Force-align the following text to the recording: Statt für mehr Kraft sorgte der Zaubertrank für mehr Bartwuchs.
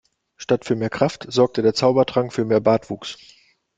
Statt 0.35 0.65
für 0.65 0.75
mehr 0.75 0.89
Kraft 0.89 1.27
sorgte 1.29 1.61
der 1.61 1.75
Zaubertrank 1.75 2.33
für 2.33 2.43
mehr 2.43 2.59
Bartwuchs. 2.59 3.19